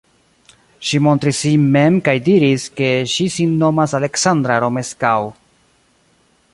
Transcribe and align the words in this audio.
Ŝi 0.91 0.99
montris 1.07 1.41
sin 1.43 1.67
mem 1.75 1.99
kaj 2.07 2.15
diris, 2.29 2.65
ke 2.79 2.89
ŝi 3.13 3.29
sin 3.35 3.53
nomas 3.65 3.95
Aleksandra 4.01 4.57
Romeskaŭ. 4.65 5.17